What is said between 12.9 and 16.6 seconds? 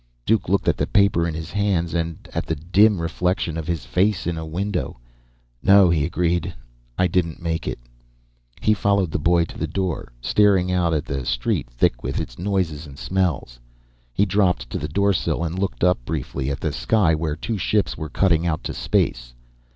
smells. He dropped to the doorsill and looked briefly up